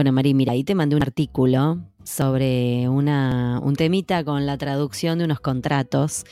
[0.00, 5.18] Bueno, Mari, mira, ahí te mandé un artículo sobre una, un temita con la traducción
[5.18, 6.24] de unos contratos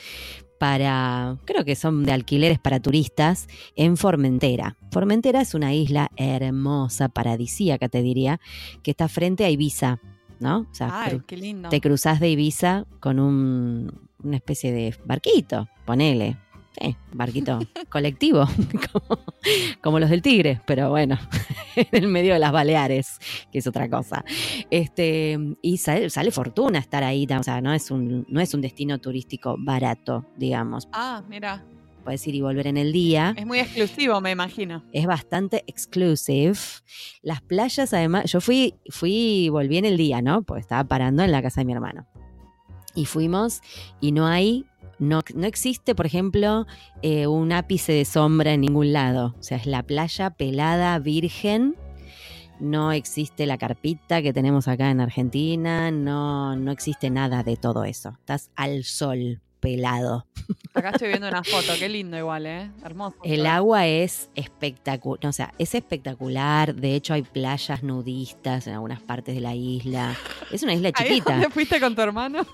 [0.58, 3.46] para, creo que son de alquileres para turistas,
[3.76, 4.78] en Formentera.
[4.90, 8.40] Formentera es una isla hermosa, paradisíaca, te diría,
[8.82, 10.00] que está frente a Ibiza,
[10.40, 10.60] ¿no?
[10.60, 11.68] O sea, Ay, qué lindo.
[11.68, 16.38] te cruzas de Ibiza con un, una especie de barquito, ponele.
[16.80, 18.46] Sí, barquito colectivo,
[18.92, 19.18] como,
[19.82, 21.18] como los del Tigre, pero bueno,
[21.76, 23.18] en el medio de las Baleares,
[23.50, 24.24] que es otra cosa.
[24.70, 28.60] Este, y sale, sale fortuna estar ahí, o sea, no es, un, no es un
[28.60, 30.88] destino turístico barato, digamos.
[30.92, 31.64] Ah, mira.
[32.04, 33.34] Puedes ir y volver en el día.
[33.36, 34.82] Es muy exclusivo, me imagino.
[34.92, 36.56] Es bastante exclusive.
[37.20, 40.42] Las playas, además, yo fui, fui y volví en el día, ¿no?
[40.42, 42.06] Porque estaba parando en la casa de mi hermano.
[42.94, 43.60] Y fuimos
[44.00, 44.64] y no hay,
[44.98, 46.66] no, no existe, por ejemplo,
[47.02, 49.34] eh, un ápice de sombra en ningún lado.
[49.38, 51.76] O sea, es la playa pelada, virgen.
[52.60, 55.90] No existe la carpita que tenemos acá en Argentina.
[55.90, 58.10] No, no existe nada de todo eso.
[58.18, 60.26] Estás al sol, pelado.
[60.74, 62.70] Acá estoy viendo una foto, qué lindo igual, ¿eh?
[62.84, 63.16] Hermoso.
[63.22, 66.74] El agua es espectacular, o sea, es espectacular.
[66.74, 70.16] De hecho, hay playas nudistas en algunas partes de la isla.
[70.50, 71.32] Es una isla ¿Ahí es chiquita.
[71.32, 72.46] donde fuiste con tu hermano?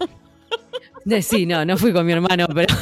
[1.22, 2.74] Sí, no, no fui con mi hermano, pero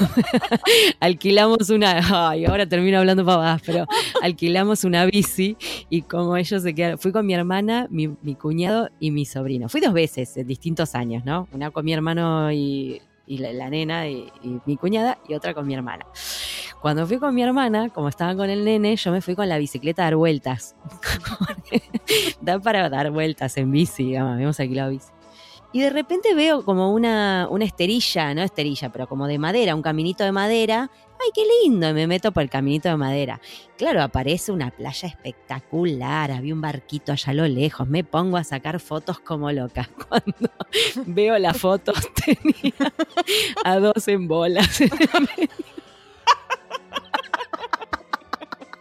[1.00, 2.30] alquilamos una.
[2.30, 3.86] Ay, ahora termino hablando pavadas, pero
[4.22, 5.56] alquilamos una bici
[5.90, 6.98] y como ellos se quedaron.
[6.98, 9.68] Fui con mi hermana, mi, mi cuñado y mi sobrino.
[9.68, 11.48] Fui dos veces en distintos años, ¿no?
[11.52, 15.74] Una con mi hermano y, la, nena y, y mi cuñada y otra con mi
[15.74, 16.06] hermana.
[16.80, 19.58] Cuando fui con mi hermana, como estaban con el nene, yo me fui con la
[19.58, 20.76] bicicleta a dar vueltas.
[22.40, 25.21] da para dar vueltas en bici, digamos, habíamos alquilado bici.
[25.72, 29.82] Y de repente veo como una, una esterilla, no esterilla, pero como de madera, un
[29.82, 30.90] caminito de madera.
[31.24, 31.88] ¡Ay, qué lindo!
[31.88, 33.40] Y me meto por el caminito de madera.
[33.78, 37.88] Claro, aparece una playa espectacular, había un barquito allá a lo lejos.
[37.88, 39.88] Me pongo a sacar fotos como loca.
[40.08, 40.50] Cuando
[41.06, 41.96] veo las fotos,
[42.26, 42.92] tenía
[43.64, 44.82] a dos en bolas.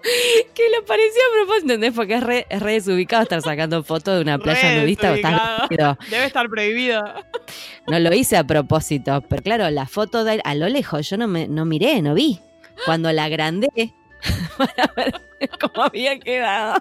[0.53, 1.93] que le parecía a propósito, ¿entendés?
[1.93, 5.13] Porque es re, es re desubicado estar sacando fotos de una playa Re nudista.
[5.15, 5.97] Estás.
[6.09, 7.01] Debe estar prohibido.
[7.87, 11.27] No lo hice a propósito, pero claro, la foto de a lo lejos yo no
[11.27, 12.39] me no miré, no vi.
[12.85, 13.69] Cuando la agrandé
[14.57, 15.13] para ver
[15.59, 16.75] cómo había quedado.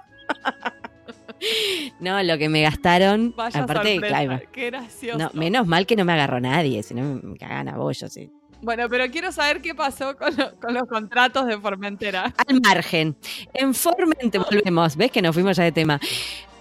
[2.01, 5.19] No, lo que me gastaron, Vaya aparte, sorpresa, qué gracioso.
[5.19, 8.13] no, menos mal que no me agarró nadie, si no me cagan a bollos.
[8.13, 8.31] sí.
[8.63, 12.33] Bueno, pero quiero saber qué pasó con, lo- con los contratos de Formentera.
[12.47, 13.17] Al margen,
[13.55, 15.99] en Formentera, volvemos, ves que nos fuimos ya de tema.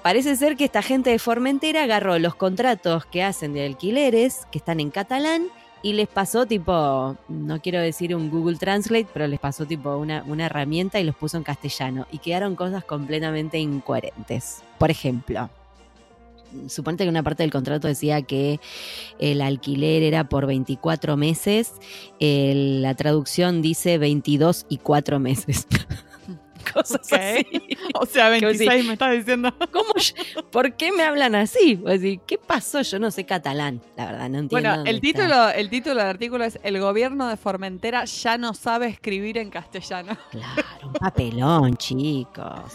[0.02, 4.60] Parece ser que esta gente de Formentera agarró los contratos que hacen de alquileres, que
[4.60, 5.48] están en catalán,
[5.82, 10.46] y les pasó tipo, no quiero decir un Google Translate, pero les pasó tipo una
[10.46, 12.08] herramienta y los puso en castellano.
[12.12, 14.62] Y quedaron cosas completamente incoherentes.
[14.78, 15.50] Por ejemplo,
[16.68, 18.60] suponete que una parte del contrato decía que
[19.20, 21.74] el alquiler era por 24 meses,
[22.20, 25.68] el- la traducción dice 22 y 4 meses.
[26.74, 27.46] Cosas así.
[28.00, 29.54] O sea, Que vos 26 me estás diciendo.
[29.72, 31.76] ¿Cómo yo- ¿Por qué me hablan así?
[31.76, 32.82] Decís, ¿Qué pasó?
[32.82, 34.50] Yo no sé catalán, la verdad, no entiendo.
[34.70, 35.02] Bueno, el está.
[35.02, 39.50] título, el título del artículo es El gobierno de Formentera ya no sabe escribir en
[39.50, 40.18] castellano.
[40.32, 42.74] Claro, un papelón, chicos.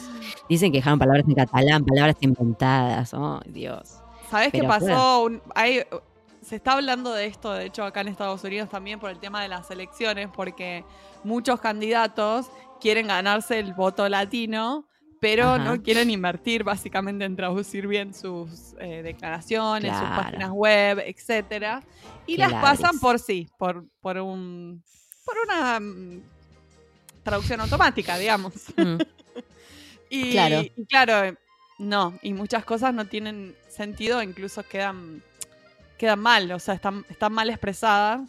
[0.48, 3.14] Dicen que dejaron palabras en catalán, palabras inventadas.
[3.14, 3.98] Oh, Dios.
[4.30, 5.24] ¿Sabes qué pasó?
[5.24, 5.82] Un- hay-
[6.42, 9.40] se está hablando de esto, de hecho, acá en Estados Unidos también por el tema
[9.42, 10.84] de las elecciones, porque
[11.22, 12.50] muchos candidatos
[12.84, 14.86] quieren ganarse el voto latino,
[15.18, 15.64] pero Ajá.
[15.64, 21.82] no quieren invertir básicamente en traducir bien sus eh, declaraciones, sus páginas web, etcétera,
[22.26, 24.82] y las pasan por sí, por, por un
[25.24, 26.20] por una mm,
[27.22, 28.52] traducción automática, digamos.
[28.76, 28.98] Mm,
[30.10, 30.60] Y Claro.
[30.76, 31.34] y claro, eh,
[31.78, 35.22] no, y muchas cosas no tienen sentido, incluso quedan,
[35.96, 38.20] quedan mal, o sea, están, están mal expresadas.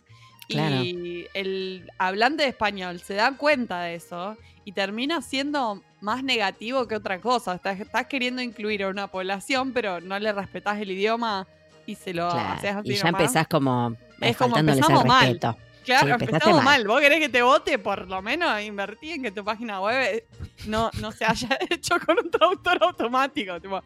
[0.48, 0.84] Claro.
[0.84, 6.88] Y el hablante de español se da cuenta de eso y termina siendo más negativo
[6.88, 7.56] que otra cosa.
[7.56, 11.48] Estás, estás queriendo incluir a una población, pero no le respetás el idioma
[11.86, 12.54] y se lo claro.
[12.54, 13.22] haces Y ya nomás.
[13.22, 15.40] empezás como eh, Es como empezamos mal.
[15.86, 16.66] Claro, empezamos mal.
[16.82, 16.88] mal.
[16.88, 17.78] ¿Vos querés que te vote?
[17.80, 20.26] Por lo menos invertí en que tu página web eh,
[20.68, 23.60] no, no se haya hecho con un traductor automático.
[23.62, 23.82] Tipo,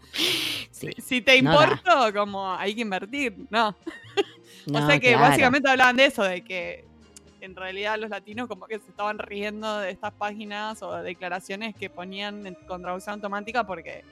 [0.72, 0.90] Sí.
[1.06, 1.63] si te No da.
[1.66, 3.36] importo, como hay que invertir.
[3.50, 3.75] No.
[4.66, 5.22] No, o sea que claro.
[5.30, 6.86] básicamente hablaban de eso, de que
[7.42, 11.90] en realidad los latinos como que se estaban riendo de estas páginas o declaraciones que
[11.90, 14.04] ponían con traducción automática porque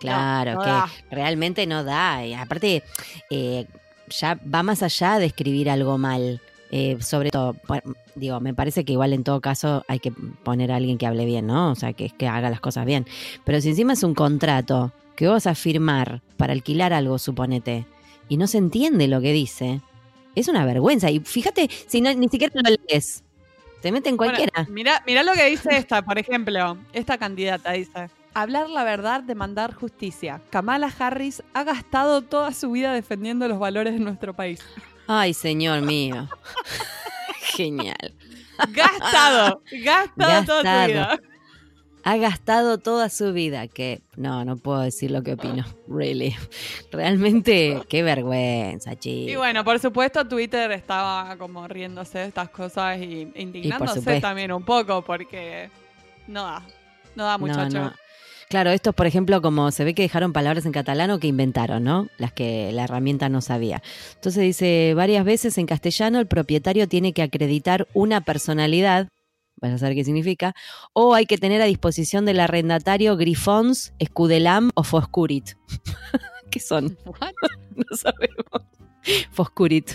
[0.00, 0.90] Claro, no que da.
[1.10, 2.24] realmente no da.
[2.26, 2.82] Y aparte,
[3.30, 3.66] eh,
[4.08, 6.40] ya va más allá de escribir algo mal.
[6.70, 10.72] Eh, sobre todo, bueno, digo, me parece que igual en todo caso hay que poner
[10.72, 11.70] a alguien que hable bien, ¿no?
[11.70, 13.06] O sea, que, que haga las cosas bien.
[13.44, 17.86] Pero si encima es un contrato que vos vas a firmar para alquilar algo, suponete,
[18.28, 19.80] y no se entiende lo que dice,
[20.34, 21.10] es una vergüenza.
[21.10, 23.24] Y fíjate, si no, ni siquiera lo lees,
[23.80, 24.66] te meten cualquiera.
[24.68, 28.10] mira, mira lo que dice esta, por ejemplo, esta candidata dice.
[28.34, 30.42] Hablar la verdad, demandar justicia.
[30.50, 34.60] Kamala Harris ha gastado toda su vida defendiendo los valores de nuestro país.
[35.06, 36.28] Ay, señor mío.
[37.56, 38.14] Genial.
[38.70, 41.20] Gastado, gastado, toda su vida.
[42.04, 46.36] Ha gastado toda su vida, que no, no puedo decir lo que opino, really.
[46.92, 49.32] Realmente, qué vergüenza, chicos.
[49.32, 54.64] Y bueno, por supuesto, Twitter estaba como riéndose de estas cosas y indignándose también un
[54.64, 55.68] poco, porque
[56.28, 56.62] no da,
[57.16, 57.92] no da, muchacho.
[58.48, 61.82] Claro, estos, por ejemplo, como se ve que dejaron palabras en catalán o que inventaron,
[61.82, 62.08] ¿no?
[62.16, 63.82] Las que la herramienta no sabía.
[64.14, 69.08] Entonces dice, varias veces en castellano el propietario tiene que acreditar una personalidad,
[69.56, 70.54] vas a saber qué significa,
[70.92, 75.54] o hay que tener a disposición del arrendatario grifons, escudelam o foscurit.
[76.50, 76.96] ¿Qué son?
[77.76, 78.62] no sabemos.
[79.30, 79.90] Foscurit.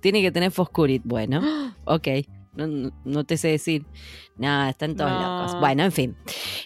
[0.00, 1.02] Tiene que tener foscurit.
[1.04, 1.40] Bueno,
[1.84, 2.08] ok.
[2.54, 3.86] No, te sé decir.
[4.36, 5.58] Nada, están todos locos.
[5.58, 6.16] Bueno, en fin.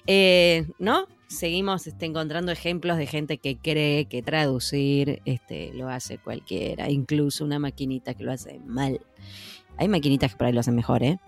[0.07, 1.07] Eh, ¿No?
[1.29, 7.45] Seguimos este, encontrando ejemplos de gente que cree que traducir este, lo hace cualquiera, incluso
[7.45, 9.01] una maquinita que lo hace mal.
[9.79, 11.19] Hay maquinitas que por ahí lo hacen mejor, ¿eh?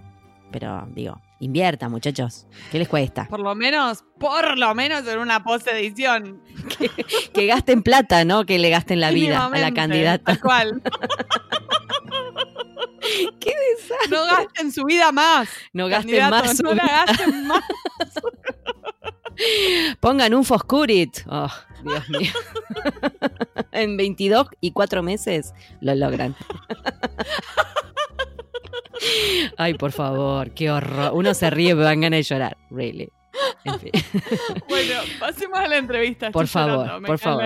[0.50, 2.46] Pero digo, invierta, muchachos.
[2.70, 3.26] ¿Qué les cuesta?
[3.28, 6.42] Por lo menos, por lo menos en una post edición.
[7.34, 8.46] que, gasten plata, ¿no?
[8.46, 10.24] Que le gasten la vida a la candidata.
[10.24, 10.82] Tal cual.
[13.40, 14.10] ¡Qué desastre!
[14.10, 15.48] No gasten su vida más.
[15.72, 16.62] No gasten más.
[16.62, 17.62] no la gasten más.
[20.00, 21.18] Pongan un Foscurit.
[21.28, 21.50] Oh,
[21.84, 22.32] Dios mío.
[23.72, 26.34] en 22 y 4 meses lo logran.
[29.56, 31.12] Ay, por favor, qué horror.
[31.14, 32.56] Uno se ríe, me dan ganas de llorar.
[32.70, 33.08] Really.
[34.68, 36.30] Bueno, pasemos a la entrevista.
[36.30, 37.44] Por favor, por favor.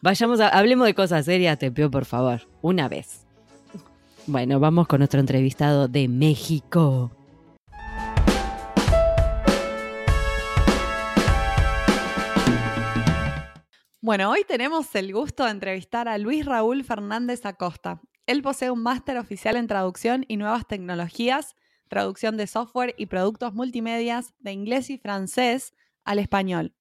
[0.00, 3.26] Vayamos a, hablemos de cosas serias, te pido por favor, una vez.
[4.26, 7.10] Bueno, vamos con nuestro entrevistado de México.
[14.04, 18.00] Bueno, hoy tenemos el gusto de entrevistar a Luis Raúl Fernández Acosta.
[18.26, 21.54] Él posee un máster oficial en traducción y nuevas tecnologías,
[21.88, 25.72] traducción de software y productos multimedias de inglés y francés
[26.02, 26.74] al español,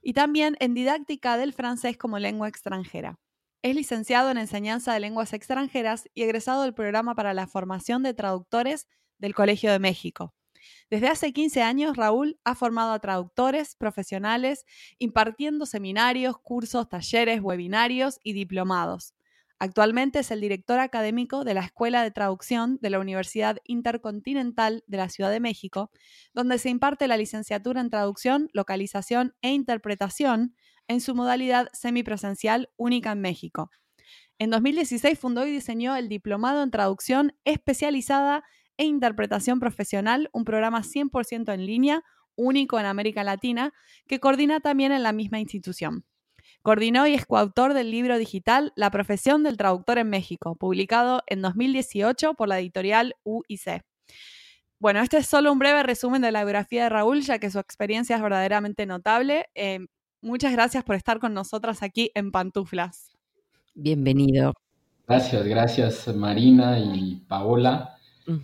[0.00, 3.18] y también en didáctica del francés como lengua extranjera.
[3.60, 8.14] Es licenciado en enseñanza de lenguas extranjeras y egresado del programa para la formación de
[8.14, 8.88] traductores
[9.18, 10.32] del Colegio de México.
[10.90, 14.64] Desde hace 15 años, Raúl ha formado a traductores profesionales
[14.98, 19.14] impartiendo seminarios, cursos, talleres, webinarios y diplomados.
[19.58, 24.96] Actualmente es el director académico de la Escuela de Traducción de la Universidad Intercontinental de
[24.96, 25.90] la Ciudad de México,
[26.34, 30.54] donde se imparte la licenciatura en traducción, localización e interpretación
[30.88, 33.70] en su modalidad semipresencial única en México.
[34.38, 38.44] En 2016 fundó y diseñó el Diplomado en Traducción especializada
[38.76, 42.02] e Interpretación Profesional, un programa 100% en línea,
[42.36, 43.72] único en América Latina,
[44.06, 46.04] que coordina también en la misma institución.
[46.62, 51.42] Coordinó y es coautor del libro digital La profesión del traductor en México, publicado en
[51.42, 53.82] 2018 por la editorial UIC.
[54.78, 57.58] Bueno, este es solo un breve resumen de la biografía de Raúl, ya que su
[57.58, 59.46] experiencia es verdaderamente notable.
[59.54, 59.80] Eh,
[60.20, 63.14] muchas gracias por estar con nosotras aquí en Pantuflas.
[63.74, 64.52] Bienvenido.
[65.06, 67.93] Gracias, gracias Marina y Paola.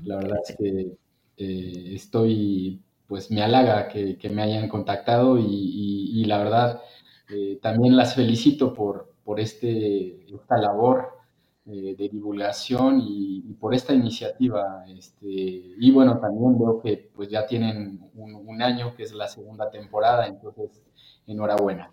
[0.04, 0.96] La verdad es que
[1.36, 6.82] eh, estoy, pues me halaga que, me hayan contactado y, la verdad
[7.30, 11.20] eh, también las felicito por, por este, esta labor
[11.66, 14.84] eh, de divulgación y, por esta iniciativa.
[14.88, 19.70] Este, y bueno, también veo que pues ya tienen un año, que es la segunda
[19.70, 20.82] temporada, entonces
[21.26, 21.90] enhorabuena.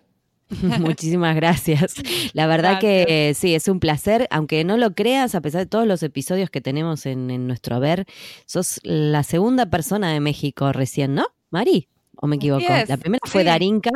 [0.80, 1.94] Muchísimas gracias.
[2.32, 5.86] La verdad que sí, es un placer, aunque no lo creas, a pesar de todos
[5.86, 8.06] los episodios que tenemos en, nuestro haber,
[8.46, 11.88] sos la segunda persona de México recién, ¿no, Mari?
[12.16, 12.64] ¿O me equivoco?
[12.88, 13.90] La primera fue Darinka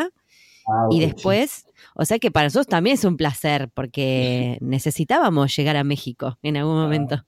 [0.68, 5.76] ah, y después, o sea que para nosotros también es un placer porque necesitábamos llegar
[5.76, 7.24] a México en algún ah, momento.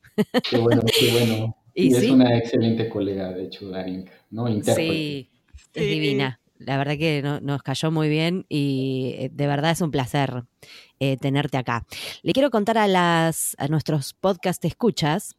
[0.48, 1.56] qué bueno, qué bueno.
[1.74, 4.46] Y, es una excelente colega, de hecho, Darinka, ¿no?
[4.62, 5.28] Sí,
[5.74, 9.90] es divina la verdad que nos cayó muy bien y eh, de verdad es un
[9.90, 10.44] placer
[11.00, 11.86] eh, tenerte acá.
[12.22, 15.36] Le quiero contar a, las, a nuestros podcast escuchas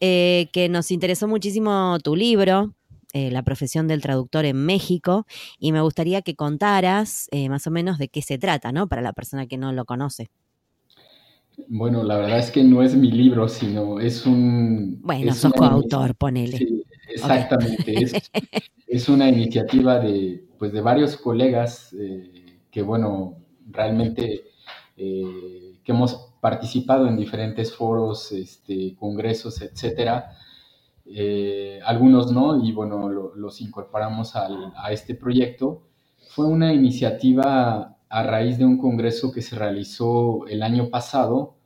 [0.00, 2.74] eh, que nos interesó muchísimo tu libro,
[3.12, 5.26] La profesión del traductor en México,
[5.58, 8.86] y me gustaría que contaras más o menos de qué se trata, ¿no?
[8.86, 10.28] Para la persona que no lo conoce.
[11.66, 15.00] Bueno, la verdad es que no es mi libro, sino es un...
[15.02, 16.58] Bueno, sos coautor, ponele.
[16.58, 17.94] Sí, exactamente.
[17.94, 18.12] Es,
[18.86, 23.36] es, una iniciativa de, pues de varios colegas eh, que, bueno,
[23.70, 24.44] realmente
[24.96, 30.32] que hemos participado en diferentes foros, este, congresos, etcétera.
[31.84, 35.82] algunos no, y bueno, los incorporamos a este proyecto.
[36.30, 41.58] Fue una iniciativa a raíz de un congreso que se realizó el año pasado,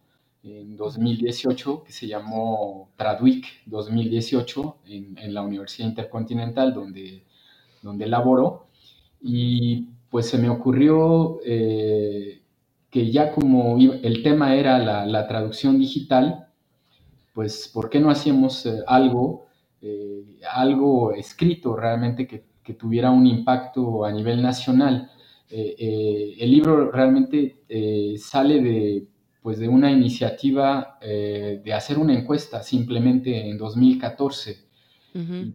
[0.42, 7.24] en 2018, que se llamó Tradwic 2018, en, la Universidad Intercontinental, donde,
[7.80, 8.66] donde laboro.
[9.22, 12.42] Y pues se me ocurrió eh,
[12.90, 16.48] que ya como el tema era la, traducción digital,
[17.32, 19.46] pues ¿por qué no hacíamos eh, algo,
[19.80, 25.10] eh, algo escrito realmente que, que, tuviera un impacto a nivel nacional?
[25.54, 27.60] el libro realmente
[28.16, 29.06] sale de
[29.42, 34.64] pues de una iniciativa de hacer una encuesta simplemente en 2014.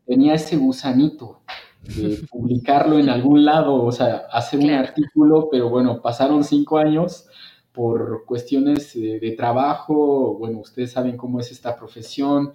[0.05, 1.41] Tenía ese gusanito
[1.83, 7.27] de publicarlo en algún lado, o sea, hacer un artículo, pero bueno, pasaron cinco años
[7.71, 12.53] por cuestiones de, trabajo, bueno, ustedes saben cómo es esta profesión,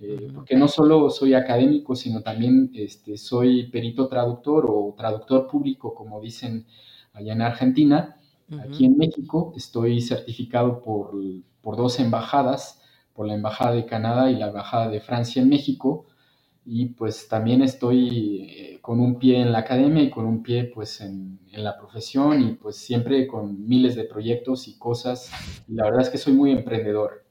[0.00, 5.94] eh, porque no solo soy académico, sino también este, soy perito traductor o traductor público,
[5.94, 6.66] como dicen
[7.12, 8.16] allá en Argentina.
[8.60, 11.12] Aquí en México estoy certificado por,
[11.76, 12.82] dos embajadas,
[13.14, 16.06] por la Embajada de Canadá y la Embajada de Francia en México.
[16.64, 20.64] Y pues también estoy eh, con un pie en la academia y con un pie
[20.64, 25.30] pues en, la profesión y pues siempre con miles de proyectos y cosas.
[25.68, 27.24] La verdad es que soy muy emprendedor.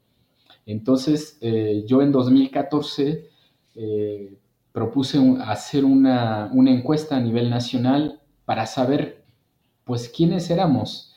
[0.66, 3.30] Entonces eh, yo en 2014
[3.76, 4.38] eh,
[4.72, 9.24] propuse hacer una, una encuesta a nivel nacional para saber
[9.86, 11.12] pues quiénes éramos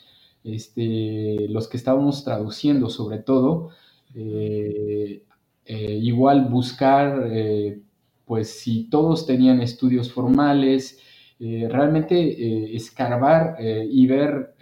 [0.44, 3.70] este, los que estábamos traduciendo sobre todo,
[4.14, 5.24] eh,
[5.64, 7.80] eh, igual buscar, eh,
[8.24, 11.00] pues si todos tenían estudios formales,
[11.38, 14.54] realmente escarbar y ver,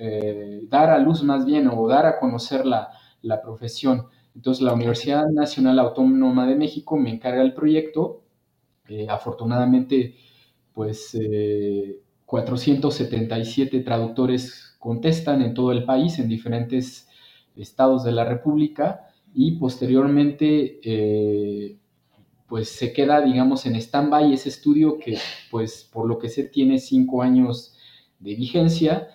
[0.68, 2.88] dar a luz más bien o dar a conocer la,
[3.22, 4.06] la profesión.
[4.34, 8.24] Entonces la Universidad Nacional Autónoma de México me encarga el proyecto.
[9.08, 10.16] afortunadamente,
[10.72, 11.16] pues
[12.32, 17.06] 477 traductores contestan en todo el país, en diferentes
[17.56, 21.76] estados de la República, y posteriormente, eh,
[22.52, 25.16] pues se queda, digamos, en stand-by ese estudio que,
[25.50, 27.74] pues, por lo que sé, tiene cinco años
[28.18, 29.08] de vigencia.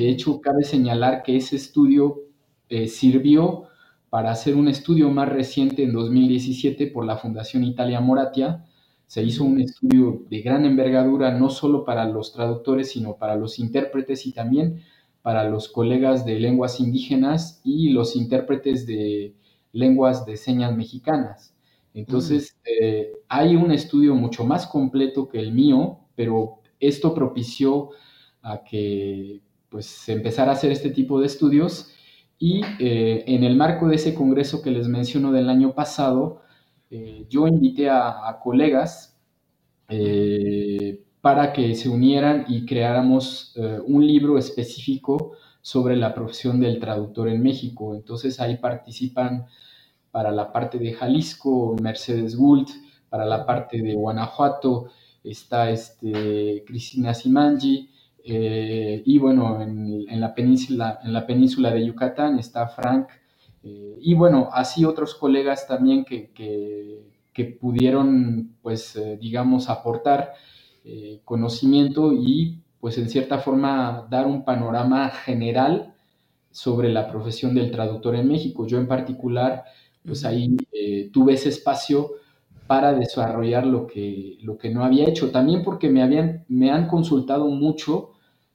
[0.00, 2.22] De hecho, cabe señalar que ese estudio
[2.68, 3.68] eh, sirvió
[4.10, 8.64] para hacer un estudio más reciente en 2017 por la Fundación Italia Moratia.
[9.06, 13.60] Se hizo un estudio de gran envergadura, no solo para los traductores, sino para los
[13.60, 14.82] intérpretes y también
[15.22, 19.36] para los colegas de lenguas indígenas y los intérpretes de
[19.70, 21.52] lenguas de señas mexicanas.
[21.94, 27.90] Entonces, eh, hay un estudio mucho más completo que el mío, pero esto propició
[28.42, 31.90] a que pues, se empezara a hacer este tipo de estudios
[32.38, 36.40] y eh, en el marco de ese congreso que les menciono del año pasado,
[36.90, 39.10] eh, yo invité a, a colegas
[41.20, 43.54] para que se unieran y creáramos
[43.86, 47.94] un libro específico sobre la profesión del traductor en México.
[47.94, 49.46] Entonces ahí participan
[50.12, 52.68] para la parte de Jalisco Mercedes Gould,
[53.08, 54.90] para la parte de Guanajuato
[55.24, 57.90] está este, Cristina Simangi,
[58.24, 63.08] eh, y bueno, en, la península, en la península de Yucatán está Frank,
[63.64, 66.30] eh, y bueno, así otros colegas también que,
[67.32, 70.34] que pudieron, pues, digamos, aportar
[70.84, 75.94] eh, conocimiento y pues en cierta forma dar un panorama general
[76.50, 78.66] sobre la profesión del traductor en México.
[78.66, 79.62] Yo en particular,
[80.04, 82.12] pues ahí eh, tuve ese espacio
[82.66, 85.30] para desarrollar lo que, lo que no había hecho.
[85.30, 88.12] También porque me, habían, me han consultado mucho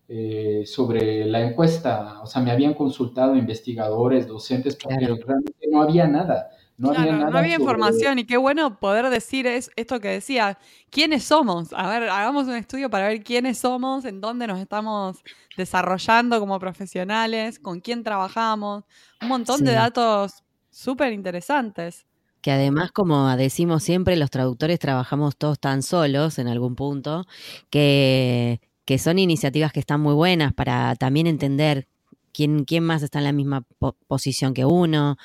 [0.10, 6.08] eh, sobre la encuesta, o sea, me habían consultado investigadores, docentes, porque realmente no había
[6.08, 6.50] nada.
[6.78, 10.60] No, había, información y qué bueno poder decir es, esto que decía,
[10.92, 11.74] ¿quiénes somos?
[11.74, 15.24] A ver, hagamos un estudio para ver quiénes somos, en dónde nos estamos
[15.58, 18.84] desarrollando como profesionales, con quién trabajamos,
[19.22, 20.44] un montón de datos
[20.78, 22.06] súper interesantes.
[22.42, 27.26] Que además, como decimos siempre, los traductores trabajamos todos tan solos en algún punto,
[27.70, 31.88] que, que son iniciativas que están muy buenas para también entender
[32.32, 33.66] quién, quién más está en la misma
[34.08, 35.18] posición que uno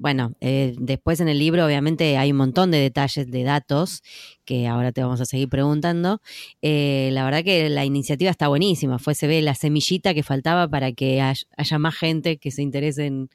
[0.00, 4.02] bueno, eh, después en el libro obviamente hay un montón de detalles, de datos,
[4.46, 6.22] que ahora te vamos a seguir preguntando.
[6.62, 10.66] Eh, la verdad que la iniciativa está buenísima, fue, se ve la semillita que faltaba
[10.68, 13.28] para que haya, más gente que se interese en,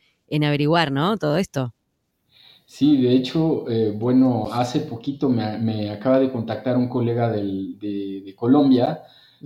[0.44, 1.17] averiguar, ¿no?
[1.17, 1.74] Todo esto.
[2.65, 9.03] Sí, de hecho, eh, bueno, hace poquito me, acaba de contactar un colega de, Colombia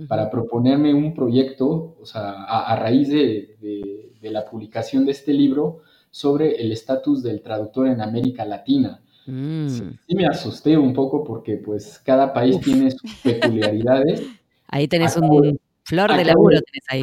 [0.08, 6.60] para proponerme un proyecto, o sea, a, raíz de, la publicación de este libro sobre
[6.60, 9.00] el estatus del traductor en América Latina.
[9.26, 9.68] Mm.
[9.68, 14.22] Sí, me asusté un poco porque pues cada país tiene sus peculiaridades.
[14.68, 17.02] Ahí tenés un flor de laburo, tenés ahí.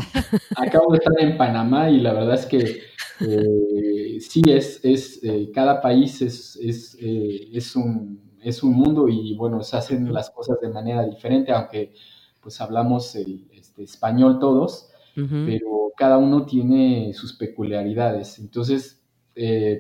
[0.56, 2.80] Acabo de estar en Panamá y la verdad es que
[3.20, 9.08] eh, sí, es, es eh, cada país es, es, eh, es, un, es un mundo
[9.10, 11.94] y bueno, se hacen las cosas de manera diferente, aunque
[12.42, 18.38] pues hablamos el este, español todos, pero cada uno tiene sus peculiaridades.
[18.38, 19.02] Entonces,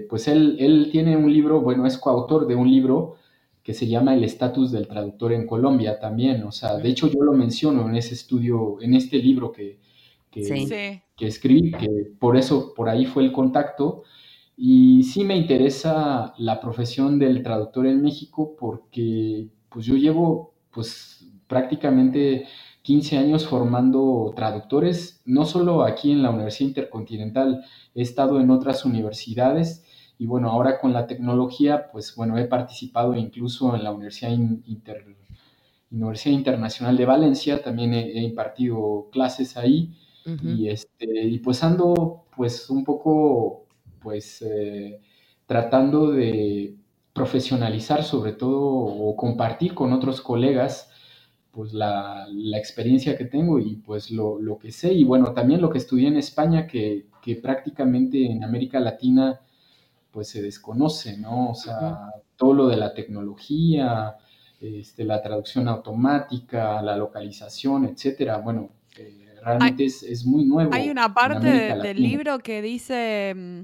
[0.10, 3.18] pues él, él tiene un libro, bueno, es coautor de un libro
[3.62, 6.44] que se llama El estatus del traductor en Colombia también.
[6.44, 9.80] O sea, de hecho yo lo menciono en ese estudio, en este libro que,
[11.16, 11.88] que, escribí, que
[12.20, 14.04] por eso, por ahí fue el contacto.
[14.56, 21.28] Y sí me interesa la profesión del traductor en México porque pues yo llevo pues
[21.48, 22.48] prácticamente
[22.82, 27.64] 15 años formando traductores, no solo aquí en la Universidad Intercontinental,
[27.94, 29.86] he estado en otras universidades
[30.18, 34.32] y bueno, ahora con la tecnología, pues bueno, he participado incluso en la Universidad,
[35.92, 39.94] Universidad Internacional de Valencia, también he impartido clases ahí
[40.44, 43.66] y, este, y pues ando pues un poco
[44.02, 45.00] pues eh,
[45.46, 46.76] tratando de
[47.14, 50.92] profesionalizar sobre todo o compartir con otros colegas
[51.52, 54.94] pues la, la experiencia que tengo y pues lo, lo, que sé.
[54.94, 59.42] Y bueno también lo que estudié en España que, que, prácticamente en América Latina
[60.12, 61.52] pues se desconoce, ¿no?
[61.52, 64.18] O sea, todo lo de la tecnología,
[64.60, 68.70] este, la traducción automática, la localización, etcétera, bueno,
[69.48, 70.74] realmente es, muy nuevo.
[70.74, 73.62] Hay una parte del libro que dice, mm,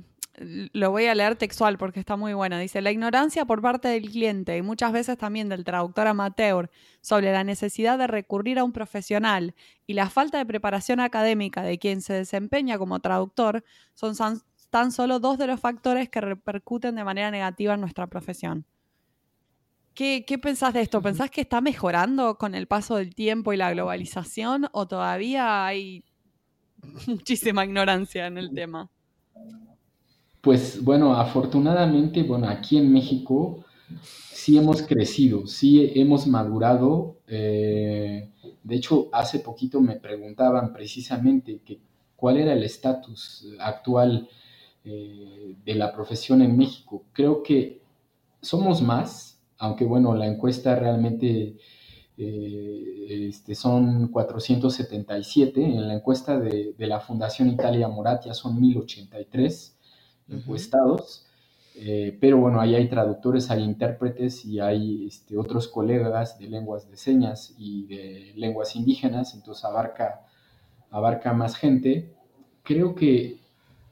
[0.74, 4.10] lo voy a leer textual porque está muy buena, dice, la ignorancia por parte del
[4.10, 8.72] cliente y muchas veces también del traductor amateur sobre la necesidad de recurrir a un
[8.72, 9.54] profesional
[9.86, 14.15] y la falta de preparación académica de quien se desempeña como traductor son
[14.69, 18.65] tan solo dos de los factores que repercuten de manera negativa en nuestra profesión.
[19.93, 21.01] ¿Qué, pensás de esto?
[21.01, 26.03] ¿Pensás que está mejorando con el paso del tiempo y la globalización o todavía hay
[27.08, 28.89] muchísima ignorancia en el tema?
[30.41, 33.63] Pues bueno, afortunadamente, bueno, aquí en México
[34.32, 37.17] sí hemos crecido, sí hemos madurado.
[37.27, 38.29] Eh,
[38.63, 41.79] de hecho, hace poquito me preguntaban precisamente que
[42.15, 44.27] cuál era el estatus actual
[44.84, 47.06] eh, de la profesión en México.
[47.13, 47.82] Creo que
[48.41, 49.33] somos más,
[49.63, 51.56] aunque bueno, la encuesta realmente
[52.17, 59.78] eh, este, son 477, en la encuesta de, la Fundación Italia Moratia son 1083
[60.28, 61.28] encuestados,
[61.76, 66.89] eh, pero bueno, ahí hay traductores, hay intérpretes y hay este, otros colegas de lenguas
[66.89, 70.26] de señas y de lenguas indígenas, entonces abarca,
[70.91, 72.13] abarca más gente.
[72.63, 73.39] Creo que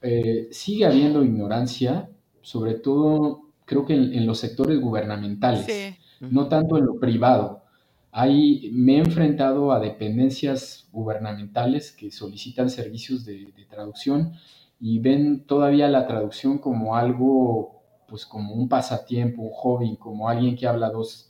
[0.02, 2.10] eh, sigue habiendo ignorancia,
[2.42, 7.64] sobre todo creo que en, los sectores gubernamentales, no tanto en lo privado.
[8.12, 14.34] Ahí me he enfrentado a dependencias gubernamentales que solicitan servicios de, traducción
[14.82, 20.58] y ven todavía la traducción como algo, pues como un pasatiempo, un hobby, como alguien
[20.58, 21.30] que habla dos,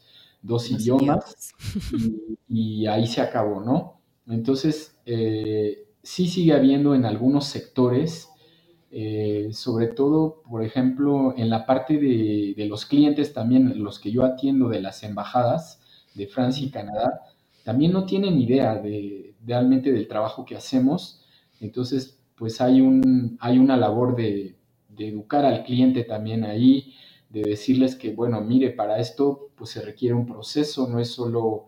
[0.71, 1.54] idiomas
[2.49, 4.01] y, ahí se acabó, ¿no?
[4.25, 8.31] Entonces, eh, sí sigue habiendo en algunos sectores
[8.93, 14.25] eh, sobre todo, por ejemplo, en la parte de, los clientes también, los que yo
[14.25, 15.80] atiendo de las embajadas
[16.13, 17.21] de Francia y Canadá,
[17.63, 21.21] también no tienen idea de, realmente del trabajo que hacemos.
[21.62, 24.56] Entonces, pues hay, un, hay una labor de,
[24.97, 26.93] educar al cliente también ahí,
[27.30, 31.67] de decirles que, bueno, mire, para esto pues se requiere un proceso, no es solo,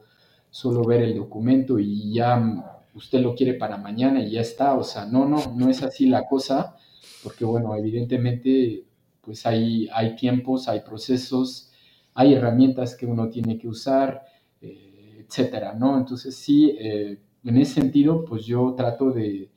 [0.52, 4.84] solo ver el documento y ya usted lo quiere para mañana y ya está, o
[4.84, 6.76] sea, no, no, no es así la cosa
[7.24, 8.86] porque bueno, evidentemente
[9.22, 11.72] pues hay, hay tiempos, hay procesos,
[12.14, 14.24] hay herramientas que uno tiene que usar,
[14.62, 15.98] eh, etcétera, ¿no?
[15.98, 19.50] Entonces sí, eh, en ese sentido, pues yo trato de,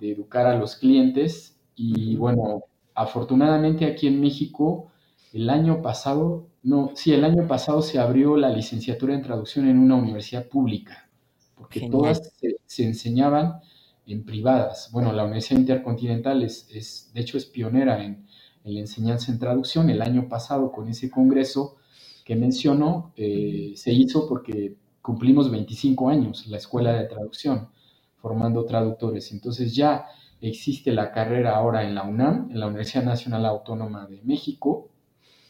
[0.00, 4.90] educar a los clientes y bueno, afortunadamente aquí en México,
[5.32, 9.78] el año pasado, no, sí, el año pasado se abrió la licenciatura en traducción en
[9.78, 11.08] una universidad pública,
[11.54, 13.60] porque todas se enseñaban
[14.06, 14.90] en privadas.
[14.92, 18.26] Bueno, la Universidad Intercontinental es, de hecho, es pionera en,
[18.64, 19.90] la enseñanza en traducción.
[19.90, 21.76] El año pasado, con ese congreso
[22.24, 27.68] que mencionó, eh, se hizo porque cumplimos 25 años la Escuela de Traducción,
[28.16, 29.30] formando traductores.
[29.32, 30.06] Entonces ya
[30.40, 34.90] existe la carrera ahora en la UNAM, en la Universidad Nacional Autónoma de México.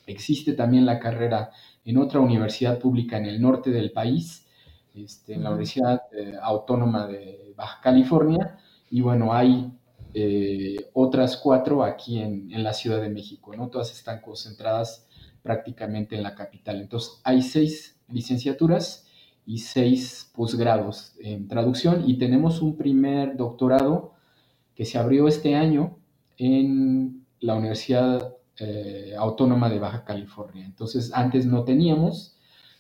[0.07, 1.51] Existe también la carrera
[1.85, 4.47] en otra universidad pública en el norte del país,
[4.95, 8.59] este, en la Universidad eh, Autónoma de Baja California,
[8.91, 9.73] y bueno, hay
[10.15, 13.69] eh, otras cuatro aquí en, en, la Ciudad de México, ¿no?
[13.69, 15.09] Todas están concentradas
[15.43, 16.81] prácticamente en la capital.
[16.81, 19.07] Entonces, hay seis licenciaturas
[19.45, 24.15] y seis posgrados en traducción y tenemos un primer doctorado
[24.75, 25.99] que se abrió este año
[26.37, 30.65] en la Universidad eh, Autónoma de Baja California.
[30.65, 32.37] Entonces, antes no teníamos,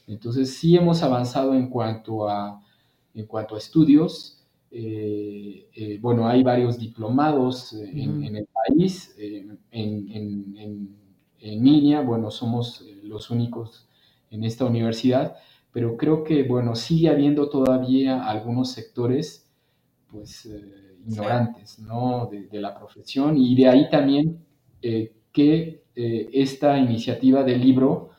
[0.06, 2.62] entonces sí hemos avanzado en cuanto a,
[3.14, 4.44] en cuanto a estudios.
[4.70, 10.96] Eh, eh, bueno, hay varios diplomados en, el país, en, en,
[11.38, 13.88] en, línea, bueno, somos los únicos
[14.30, 15.36] en esta universidad,
[15.72, 19.46] pero creo que, bueno, sigue habiendo todavía algunos sectores,
[20.10, 22.30] pues, eh, ignorantes, ¿no?
[22.30, 23.36] De, la profesión.
[23.36, 24.44] Y de ahí también
[24.82, 28.10] eh, que eh, esta iniciativa del libro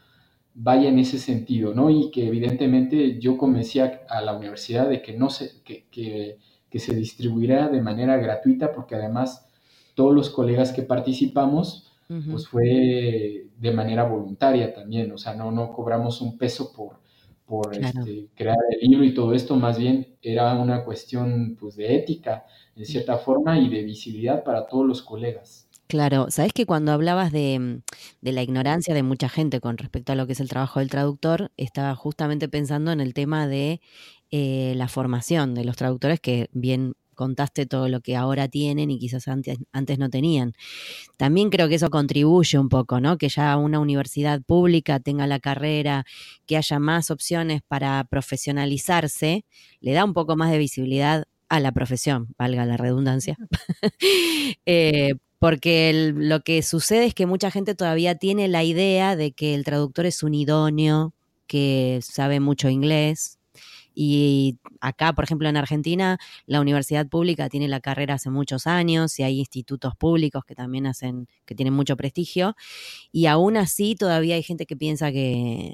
[0.59, 1.91] vaya en ese sentido, ¿no?
[1.91, 6.39] Y que evidentemente yo convencí a, la universidad de que no se, que, que,
[6.69, 9.47] que se distribuirá de manera gratuita, porque además
[9.93, 15.73] todos los colegas que participamos, pues fue de manera voluntaria también, o sea, no, no
[15.73, 17.01] cobramos un peso por,
[17.45, 21.95] por este, crear el libro y todo esto, más bien era una cuestión pues, de
[21.95, 25.66] ética, de cierta forma, y de visibilidad para todos los colegas.
[25.87, 27.81] Claro, sabes que cuando hablabas de,
[28.21, 30.89] de, la ignorancia de mucha gente con respecto a lo que es el trabajo del
[30.89, 33.79] traductor, estaba justamente pensando en el tema de
[34.31, 38.99] eh, la formación de los traductores, que bien contaste todo lo que ahora tienen y
[38.99, 40.53] quizás antes, antes no tenían.
[41.17, 43.17] También creo que eso contribuye un poco, ¿no?
[43.17, 46.05] Que ya una universidad pública tenga la carrera,
[46.45, 49.45] que haya más opciones para profesionalizarse,
[49.81, 53.37] le da un poco más de visibilidad a la profesión, valga la redundancia.
[54.65, 59.53] Eh, porque lo que sucede es que mucha gente todavía tiene la idea de que
[59.53, 61.13] el traductor es un idóneo,
[61.47, 63.37] que sabe mucho inglés,
[63.99, 69.17] y acá, por ejemplo, en Argentina, la universidad pública tiene la carrera hace muchos años
[69.17, 72.55] y hay institutos públicos que también hacen, que tienen mucho prestigio.
[73.11, 75.73] Y aún así todavía hay gente que piensa que,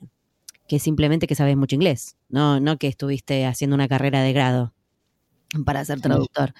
[0.69, 4.73] que simplemente que sabes mucho inglés, no, no que estuviste haciendo una carrera de grado
[5.65, 6.53] para ser traductor.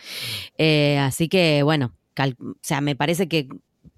[0.57, 3.47] Eh, así que, bueno, o sea, me parece que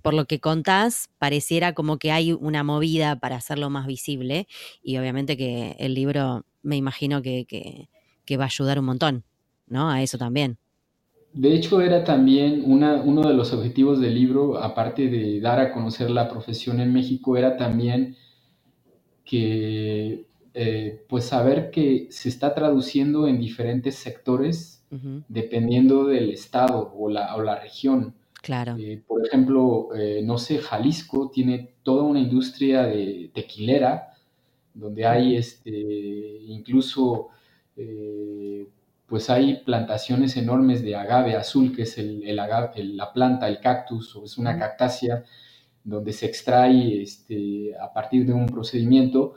[0.01, 4.47] por lo que contás, pareciera como que hay una movida para hacerlo más visible
[4.83, 9.23] y obviamente que el libro me imagino que, que, va a ayudar un montón,
[9.67, 9.89] ¿no?
[9.89, 10.57] A eso también.
[11.33, 16.09] De hecho, era también uno de los objetivos del libro, aparte de dar a conocer
[16.09, 18.15] la profesión en México, era también
[19.23, 24.84] que, eh, pues, saber que se está traduciendo en diferentes sectores
[25.27, 28.15] dependiendo del estado o la, o la región.
[28.41, 28.75] Claro.
[28.77, 34.15] Eh, por ejemplo, eh, no sé, Jalisco tiene toda una industria de tequilera
[34.75, 37.29] donde hay este, incluso,
[37.75, 38.67] eh,
[39.07, 44.25] pues hay plantaciones enormes de agave azul, que es el, la planta, el cactus, o
[44.25, 45.23] es una cactácea,
[45.83, 49.35] donde se extrae este, a partir de un procedimiento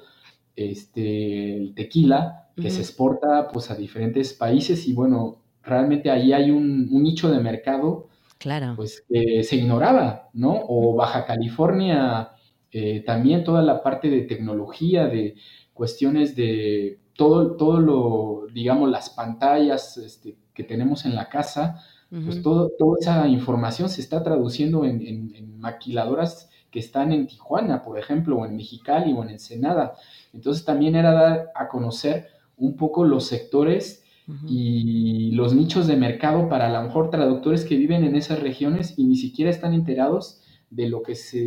[0.56, 6.50] este, el tequila, que se exporta pues, a diferentes países y bueno, realmente ahí hay
[6.50, 8.74] un, nicho de mercado claro.
[8.76, 10.64] pues, que se ignoraba, ¿no?
[10.68, 12.30] O Baja California
[12.70, 15.36] eh, también toda la parte de tecnología, de
[15.72, 22.42] cuestiones de todo, todo lo, digamos, las pantallas este, que tenemos en la casa, pues
[22.42, 28.38] todo, toda esa información se está traduciendo en, maquiladoras que están en Tijuana, por ejemplo,
[28.38, 29.94] o en Mexicali o en Ensenada.
[30.32, 34.04] Entonces también era dar a conocer un poco los sectores
[34.46, 38.98] y los nichos de mercado para a lo mejor traductores que viven en esas regiones
[38.98, 41.40] y ni siquiera están enterados de lo que se,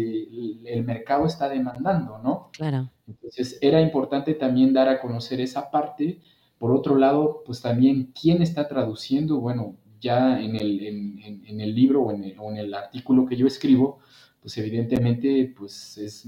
[0.65, 2.50] el mercado está demandando, ¿no?
[2.54, 2.89] Claro.
[3.08, 6.22] Entonces era importante también dar a conocer esa parte.
[6.58, 12.02] Por otro lado, pues también quién está traduciendo, bueno, ya en el, en, el libro
[12.02, 14.00] o en el, o en el, artículo que yo escribo,
[14.41, 16.26] pues evidentemente pues es,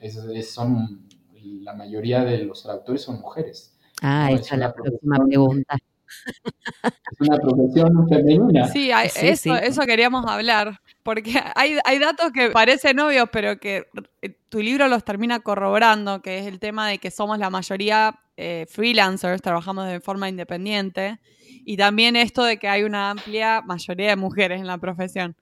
[0.00, 1.06] es, son
[1.42, 3.75] la mayoría de los traductores son mujeres.
[4.02, 5.76] Ah, esa es la próxima pregunta.
[7.10, 8.68] Es una profesión femenina.
[8.68, 13.86] Sí, eso, eso queríamos hablar, porque hay, hay datos que parecen obvios, pero que
[14.22, 18.20] eh, tu libro los termina corroborando, que es el tema de que somos la mayoría
[18.36, 21.18] eh, freelancers, trabajamos de forma independiente,
[21.64, 25.36] y también esto de que hay una amplia mayoría de mujeres en la profesión.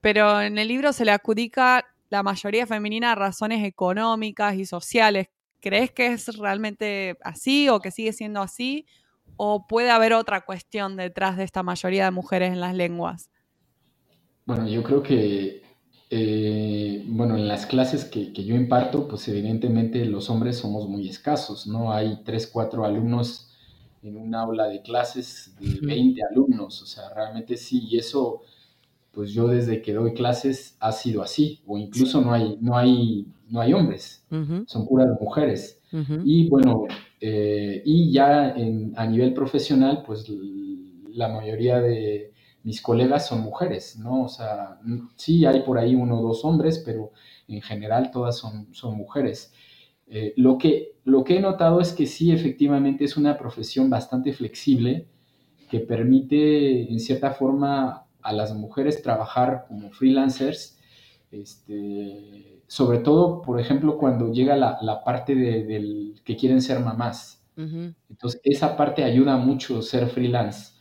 [0.00, 5.28] Pero en el libro se le adjudica la mayoría femenina a razones económicas y sociales.
[5.64, 8.84] ¿Crees que es realmente así o que sigue siendo así?
[9.38, 13.30] ¿O puede haber otra cuestión detrás de esta mayoría de mujeres en las lenguas?
[14.44, 15.62] Bueno, yo creo que,
[16.10, 21.66] eh, bueno, en las clases que, yo imparto, pues evidentemente los hombres somos muy escasos,
[21.66, 21.94] ¿no?
[21.94, 23.50] Hay tres, cuatro alumnos
[24.02, 28.42] en un aula de clases de 20 alumnos, o sea, realmente sí, y eso,
[29.14, 33.26] pues yo desde que doy clases ha sido así, o incluso no hay, no hay,
[33.48, 34.26] no hay hombres,
[34.66, 35.80] son puras mujeres.
[36.24, 36.86] Y bueno,
[37.20, 38.52] eh, y ya
[38.96, 40.26] a nivel profesional, pues
[41.12, 42.32] la mayoría de
[42.64, 44.24] mis colegas son mujeres, ¿no?
[44.24, 44.80] O sea,
[45.14, 47.12] sí hay por ahí uno o dos hombres, pero
[47.46, 49.52] en general todas son, son mujeres.
[50.06, 54.32] Eh, lo, que, lo que he notado es que sí, efectivamente es una profesión bastante
[54.32, 55.06] flexible
[55.70, 60.78] que permite, en cierta forma, a las mujeres trabajar como freelancers,
[61.30, 66.80] este, sobre todo, por ejemplo, cuando llega la, la parte de, del que quieren ser
[66.80, 67.40] mamás.
[67.56, 70.72] Entonces, esa parte ayuda mucho ser freelance.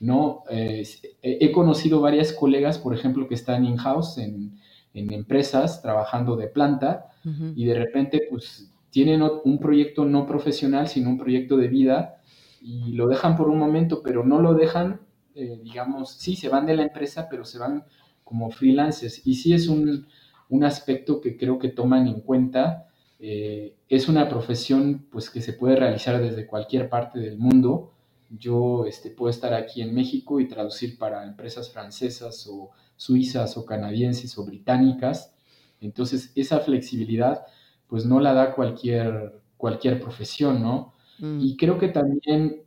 [0.00, 0.44] ¿no?
[0.50, 0.82] Eh,
[1.22, 4.58] he conocido varias colegas, por ejemplo, que están in-house en,
[4.94, 7.08] en, empresas trabajando de planta
[7.54, 12.16] y de repente pues tienen un proyecto no profesional, sino un proyecto de vida
[12.60, 15.00] y lo dejan por un momento, pero no lo dejan,
[15.34, 17.84] eh, digamos, sí, se van de la empresa, pero se van
[18.24, 19.26] como freelancers.
[19.26, 20.06] Y sí es un,
[20.48, 22.88] un aspecto que creo que toman en cuenta.
[23.18, 27.92] Eh, es una profesión pues que se puede realizar desde cualquier parte del mundo
[28.38, 33.66] yo este, puedo estar aquí en México y traducir para empresas francesas o suizas o
[33.66, 35.34] canadienses o británicas.
[35.80, 37.44] Entonces, esa flexibilidad,
[37.88, 40.94] pues no la da cualquier, cualquier profesión, ¿no?
[41.18, 41.40] Mm.
[41.40, 42.61] Y creo que también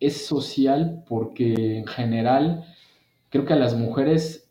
[0.00, 2.64] es social porque en general
[3.30, 4.48] creo que a las mujeres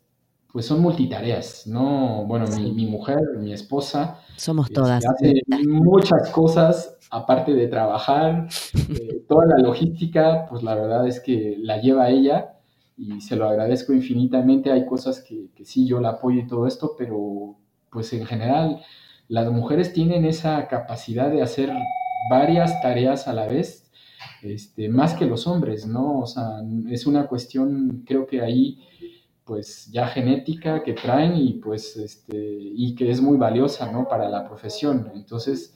[0.52, 2.24] pues son multitareas, ¿no?
[2.26, 4.18] Bueno, mi, mujer, mi esposa.
[4.36, 5.04] Somos este, todas.
[5.06, 8.48] Hace muchas cosas aparte de trabajar.
[8.88, 12.54] Eh, toda la logística, pues la verdad es que la lleva ella
[12.96, 14.72] y se lo agradezco infinitamente.
[14.72, 17.56] Hay cosas que, que sí yo la apoyo y todo esto, pero
[17.90, 18.80] pues en general
[19.28, 21.70] las mujeres tienen esa capacidad de hacer
[22.30, 23.87] varias tareas a la vez,
[24.42, 26.20] este, más que los hombres, ¿no?
[26.20, 28.78] O sea, es una cuestión, creo que ahí
[29.48, 34.28] pues ya genética que traen y pues este y que es muy valiosa no para
[34.28, 35.10] la profesión.
[35.14, 35.74] Entonces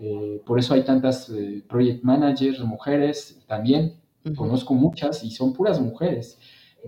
[0.00, 4.00] eh, por eso hay tantas eh, project managers mujeres también.
[4.36, 6.38] Conozco muchas y son puras mujeres.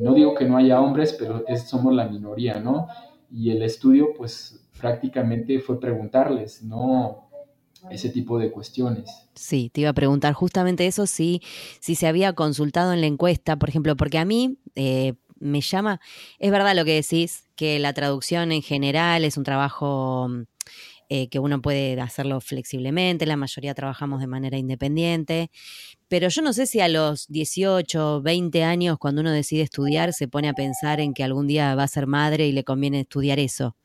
[0.01, 2.87] No digo que no haya hombres pero somos la minoría no
[3.31, 7.29] y el estudio pues prácticamente fue preguntarles no
[7.90, 9.05] ese tipo de cuestiones.
[9.35, 11.42] Sí, te iba a preguntar justamente eso, si,
[11.81, 16.01] si se había consultado en la encuesta, por ejemplo, porque a mí, eh, me llama.
[16.38, 20.29] Es verdad lo que decís, que la traducción en general es un trabajo
[21.09, 25.51] eh, que uno puede hacerlo flexiblemente, la mayoría trabajamos de manera independiente,
[26.09, 30.29] pero yo no sé si a los 18, 20 años, cuando uno decide estudiar, se
[30.29, 33.38] pone a pensar en que algún día va a ser madre y le conviene estudiar
[33.38, 33.77] eso.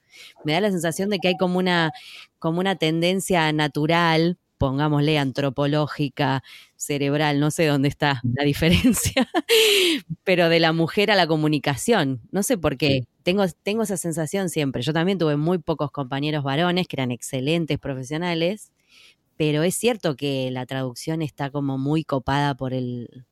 [0.43, 1.91] Me da la sensación de que hay como una,
[2.39, 6.43] como una tendencia natural pongámosle antropológica,
[6.75, 9.27] cerebral, no sé dónde está la diferencia,
[10.23, 12.21] pero de la mujer a la comunicación.
[12.32, 13.08] No sé por qué.
[13.23, 14.82] Tengo, tengo esa sensación siempre.
[14.82, 18.71] Yo también tuve muy pocos compañeros varones que eran excelentes profesionales,
[19.38, 23.25] pero es cierto que la traducción está como muy copada por el,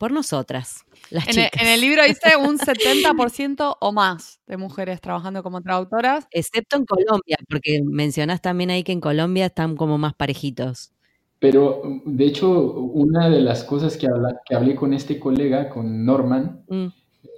[0.00, 1.50] por nosotras, las en chicas.
[1.52, 6.26] El, en el libro dice un 70% o más de mujeres trabajando como traductoras.
[6.30, 10.94] Excepto en Colombia, porque mencionás también ahí que en Colombia están como más parejitos.
[11.38, 14.08] Pero, de hecho, una de las cosas que,
[14.46, 16.86] que hablé con este colega, con Norman, mm.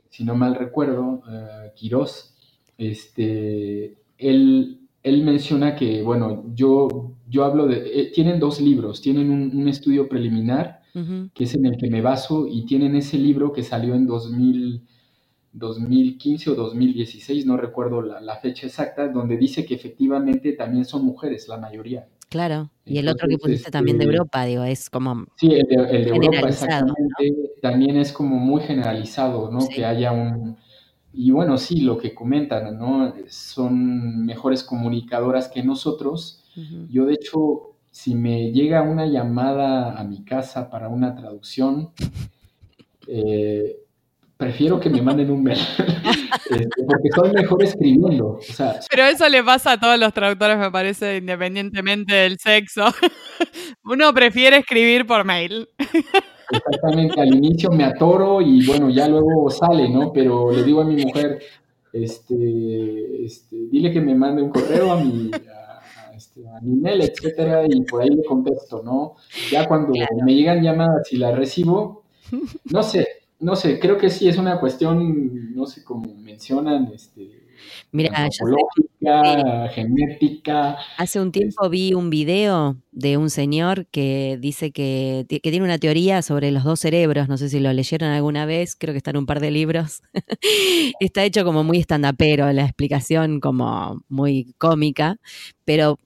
[0.09, 2.37] si no mal recuerdo, uh, Quirós,
[2.79, 9.33] este, él, él menciona que, bueno, yo, yo hablo de, eh, tienen dos libros, tienen
[9.33, 13.63] un estudio preliminar que es en el que me baso, y tienen ese libro que
[13.63, 14.83] salió en 2000,
[15.53, 21.49] 2015 o 2016, no recuerdo la, fecha exacta, donde dice que efectivamente también son mujeres,
[21.49, 22.09] la mayoría.
[22.29, 25.27] Claro, y el otro que pusiste también de este Europa, digo, es como...
[25.37, 29.69] Sí, el de, Europa exactamente, también es como muy generalizado, ¿no?
[29.69, 30.57] Que haya un...
[31.15, 33.15] Y bueno, sí, lo que comentan, ¿no?
[33.29, 36.43] Son mejores comunicadoras que nosotros.
[36.89, 41.91] Yo, de hecho, si me llega una llamada a mi casa para una traducción,
[43.07, 43.77] eh,
[44.39, 45.59] prefiero que me manden un mail,
[46.51, 48.41] este, porque soy mejor escribiendo.
[48.91, 52.87] Pero eso le pasa a todos los traductores, me parece, independientemente del sexo.
[53.85, 55.69] Uno prefiere escribir por mail.
[56.51, 60.13] Exactamente, al inicio me atoro y bueno, ya luego sale, ¿no?
[60.13, 61.41] Pero le digo a mi mujer,
[61.93, 65.31] este, este dile que me mande un correo a mi,
[66.35, 69.17] este, a mi mail, etcétera, y por ahí le contesto, ¿no?
[69.51, 69.93] Ya cuando
[70.25, 72.05] me llegan llamadas y las recibo,
[72.65, 73.07] no sé,
[73.41, 77.43] no sé, creo que sí es una cuestión, no sé cómo mencionan, este,
[77.93, 78.29] Mira,
[79.73, 80.79] genética.
[80.99, 85.79] Hace un tiempo vi un video de un señor que dice que, que, tiene una
[85.79, 89.11] teoría sobre los dos cerebros, no sé si lo leyeron alguna vez, creo que está
[89.11, 90.03] en un par de libros.
[91.01, 95.19] está hecho como muy estandapero, la explicación como muy cómica,
[95.65, 95.99] pero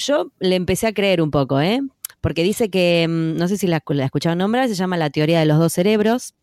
[0.00, 1.80] yo le empecé a creer un poco, ¿eh?
[2.20, 5.40] Porque dice que, mm, no sé si la, la escucharon nombrar, se llama la teoría
[5.40, 6.34] de los dos cerebros.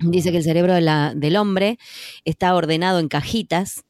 [0.00, 1.78] Dice que el cerebro del hombre
[2.24, 3.84] está ordenado en cajitas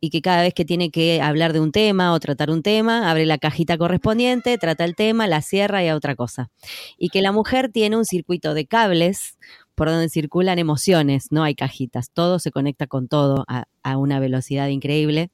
[0.00, 3.10] y que cada vez que tiene que hablar de un tema o tratar un tema,
[3.10, 6.50] abre la cajita correspondiente, trata el tema, la cierra y a otra cosa.
[6.98, 9.38] Y que la mujer tiene un circuito de cables
[9.74, 13.44] por donde circulan emociones, no hay cajitas, todo se conecta con todo
[13.94, 15.30] una velocidad increíble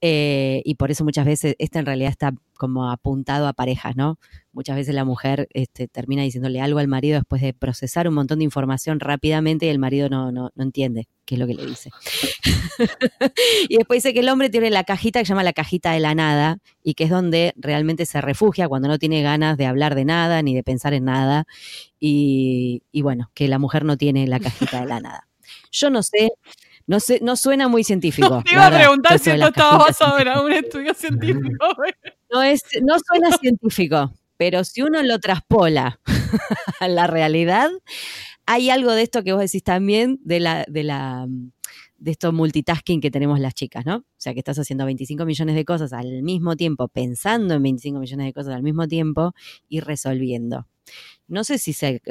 [0.00, 4.18] eh, y por eso muchas veces esta en realidad está como apuntado a parejas, ¿no?
[4.52, 8.38] Muchas veces la mujer este, termina diciéndole algo al marido después de procesar un montón
[8.38, 11.66] de información rápidamente y el marido no, no, no entiende qué es lo que le
[11.66, 11.90] dice.
[13.68, 16.00] y después dice que el hombre tiene la cajita que se llama la cajita de
[16.00, 19.94] la nada y que es donde realmente se refugia cuando no tiene ganas de hablar
[19.94, 21.46] de nada ni de pensar en nada.
[21.98, 25.28] Y, y bueno, que la mujer no tiene la cajita de la nada.
[25.70, 26.30] Yo no sé
[26.86, 28.28] no, sé, no suena muy científico.
[28.28, 31.66] No, te iba a preguntar si esto estaba basado en algún estudio científico.
[32.32, 36.00] no, es, no suena científico, pero si uno lo traspola
[36.80, 37.70] a la realidad,
[38.46, 41.26] hay algo de esto que vos decís también de la, de la
[41.96, 43.96] de esto multitasking que tenemos las chicas, ¿no?
[43.96, 47.98] O sea, que estás haciendo 25 millones de cosas al mismo tiempo, pensando en 25
[47.98, 49.32] millones de cosas al mismo tiempo
[49.70, 50.66] y resolviendo.
[51.28, 52.02] No sé si se...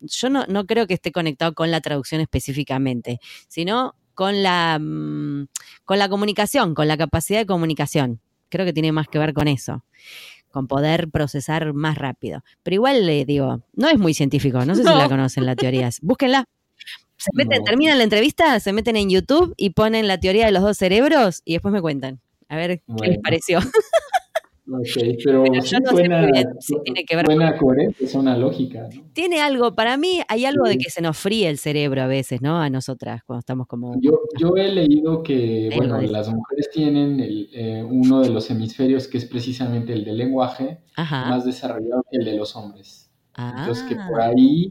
[0.00, 5.46] yo no, no creo que esté conectado con la traducción específicamente, sino con la, mm,
[5.84, 8.18] con la comunicación, con la capacidad de comunicación.
[8.48, 9.84] Creo que tiene más que ver con eso
[10.50, 12.42] con poder procesar más rápido.
[12.64, 15.88] Pero igual le digo, no es muy científico, no sé si la conocen la teoría.
[16.02, 16.46] Búsquenla.
[17.16, 20.62] Se meten, terminan la entrevista, se meten en YouTube y ponen la teoría de los
[20.62, 22.18] dos cerebros y después me cuentan.
[22.48, 23.60] A ver qué les pareció.
[24.70, 26.28] Ok, pero, suena,
[26.84, 27.26] tiene que ver
[27.98, 28.86] es una lógica.
[29.14, 32.42] Tiene algo, para mí hay algo de que se nos fríe el cerebro a veces,
[32.42, 32.58] ¿no?
[32.58, 33.94] A nosotras, cuando estamos como...
[34.00, 39.16] Yo, yo he leído que, bueno, las mujeres tienen eh, uno de los hemisferios que
[39.16, 43.10] es precisamente el del lenguaje, más desarrollado que el de los hombres.
[43.36, 44.26] Entonces que por ah.
[44.26, 44.70] ahí,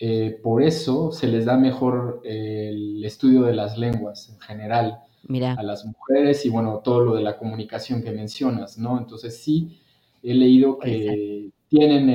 [0.00, 5.62] eh, por eso se les da mejor el estudio de las lenguas en general a
[5.62, 8.98] las mujeres y bueno, todo lo de la comunicación que mencionas, ¿no?
[8.98, 9.80] Entonces sí,
[10.22, 12.08] he leído que tienen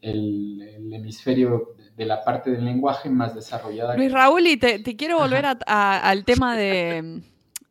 [0.00, 3.96] el, hemisferio de la parte del lenguaje más desarrollada.
[3.96, 7.22] Luis Raúl, y te, quiero volver al tema de,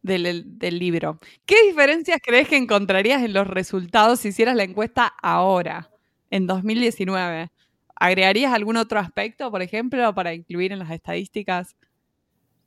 [0.01, 1.19] del, del, libro.
[1.45, 5.89] ¿Qué diferencias crees que encontrarías en los resultados si hicieras la encuesta ahora,
[6.29, 7.49] en 2019?
[7.95, 11.75] ¿Agregarías algún otro aspecto, por ejemplo, para incluir en las estadísticas?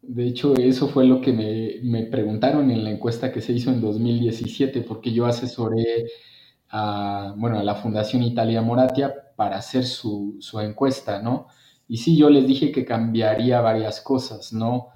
[0.03, 1.33] De hecho, eso fue lo que
[1.83, 6.07] me, preguntaron en la encuesta que se hizo en 2017, porque yo asesoré
[6.71, 11.49] a, bueno, a la Fundación Italia Moratia para hacer su, encuesta, ¿no?
[11.89, 14.89] Y sí, yo les dije que cambiaría varias cosas, ¿no?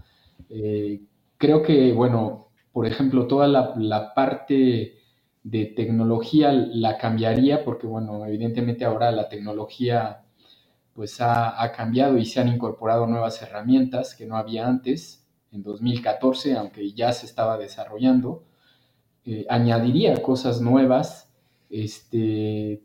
[0.48, 1.02] Eh,
[1.38, 4.98] creo que, bueno, por ejemplo, toda la, la, parte
[5.42, 10.23] de tecnología la cambiaría, porque, bueno, evidentemente ahora la tecnología
[10.94, 16.56] pues ha, cambiado y se han incorporado nuevas herramientas que no había antes, en 2014,
[16.56, 18.44] aunque ya se estaba desarrollando.
[19.24, 21.32] Eh, añadiría cosas nuevas,
[21.70, 22.82] este,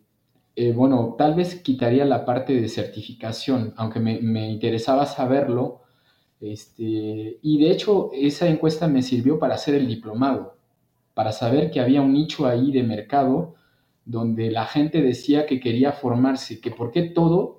[0.56, 5.82] eh, bueno, tal vez quitaría la parte de certificación, aunque me, interesaba saberlo,
[6.42, 10.58] este, y de hecho esa encuesta me sirvió para hacer el diplomado,
[11.14, 13.56] para saber que había un nicho ahí de mercado
[14.06, 17.59] donde la gente decía que quería formarse, que por qué todo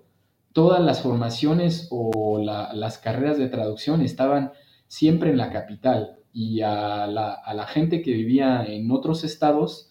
[0.53, 4.53] todas las formaciones o las carreras de traducción estaban
[4.89, 9.91] siempre en la capital y a la, gente que vivía en otros estados,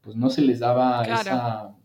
[0.00, 1.76] pues no se les daba esa,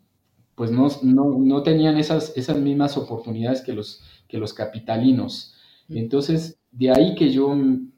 [0.55, 5.55] pues no, no, tenían esas, esas mismas oportunidades que los, que los capitalinos.
[5.87, 5.97] Mm.
[5.97, 7.55] Entonces, de ahí que yo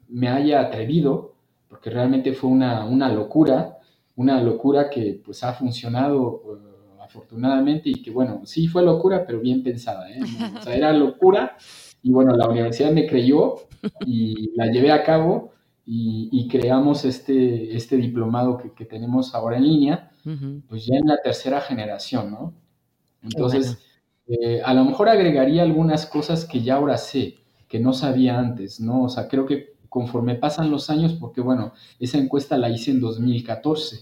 [0.08, 1.34] me haya atrevido,
[1.68, 3.78] porque realmente fue una, una locura,
[4.16, 6.42] una locura que pues ha funcionado
[7.08, 10.20] afortunadamente, y que bueno, sí fue locura, pero bien pensada, ¿eh?
[10.58, 11.56] O sea, era locura,
[12.02, 13.56] y bueno, la universidad me creyó
[14.06, 15.52] y la llevé a cabo
[15.84, 20.10] y, creamos este, este diplomado que, tenemos ahora en línea,
[20.68, 22.52] pues ya en la tercera generación, ¿no?
[23.22, 23.78] Entonces,
[24.26, 27.38] eh, a lo mejor agregaría algunas cosas que ya ahora sé,
[27.68, 29.04] que no sabía antes, ¿no?
[29.04, 33.00] O sea, creo que conforme pasan los años, porque bueno, esa encuesta la hice en
[33.00, 34.00] 2014,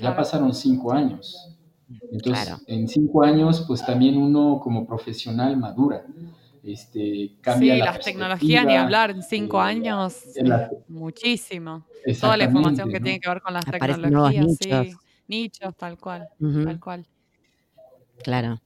[0.00, 1.53] ya pasaron cinco años.
[2.10, 6.04] Entonces, en cinco años, pues también uno como profesional madura.
[6.62, 10.22] este, cambia sí, las tecnologías ni hablar en cinco eh, años,
[10.88, 11.86] muchísimo.
[12.20, 14.58] Toda la información que tiene que ver con las tecnologías, nichos.
[14.58, 14.92] sí,
[15.28, 17.06] nichos, tal cual, tal cual.
[18.22, 18.58] Claro.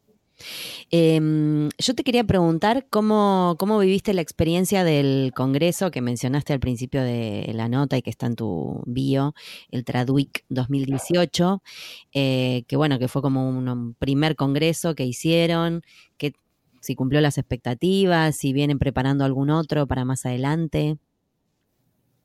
[0.91, 6.61] Em, yo te quería preguntar cómo, cómo viviste la experiencia del congreso que mencionaste al
[6.61, 9.35] principio de la nota y que está en tu bio,
[9.71, 11.63] el Tradwic 2018,
[12.15, 15.83] eh, que bueno, que fue como un, primer congreso que hicieron,
[16.17, 16.33] que
[16.81, 20.97] si cumplió las expectativas, si vienen preparando algún otro para más adelante.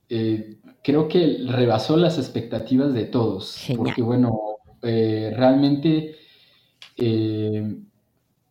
[0.09, 4.39] Eh, creo que rebasó las expectativas de todos, porque bueno,
[4.83, 6.15] eh, realmente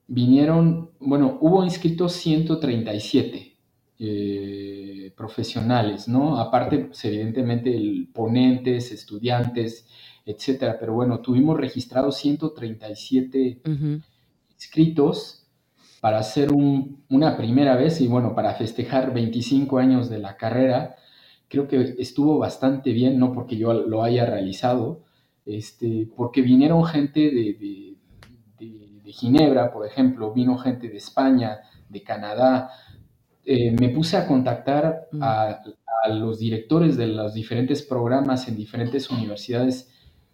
[0.06, 3.52] vinieron, bueno, hubo inscritos 137
[3.98, 6.38] eh, profesionales, ¿no?
[6.38, 9.86] Aparte, pues, evidentemente, el, ponentes, estudiantes,
[10.26, 10.76] etcétera.
[10.78, 13.60] Pero bueno, tuvimos registrados 137
[14.54, 15.46] inscritos
[16.00, 20.96] para hacer una primera vez y bueno, para festejar 25 años de la carrera.
[21.48, 25.04] Creo que estuvo bastante bien, no porque yo lo haya realizado,
[25.46, 27.91] este, porque vinieron gente de
[29.04, 32.70] Ginebra, por ejemplo, vino gente de España, de Canadá.
[33.44, 35.22] Eh, me puse a contactar mm.
[35.22, 35.62] a,
[36.08, 39.88] los directores de los diferentes programas en diferentes universidades